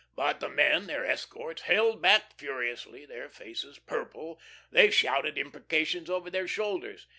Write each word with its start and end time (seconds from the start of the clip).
But 0.15 0.39
the 0.39 0.49
men, 0.49 0.87
their 0.87 1.05
escorts, 1.05 1.61
held 1.61 2.01
back 2.01 2.33
furiously; 2.35 3.05
their 3.05 3.29
faces 3.29 3.77
purple, 3.77 4.41
they 4.71 4.89
shouted 4.89 5.37
imprecations 5.37 6.09
over 6.09 6.31
their 6.31 6.47
shoulders. 6.47 7.05